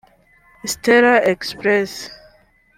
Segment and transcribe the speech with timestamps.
[0.65, 1.93] Stella Express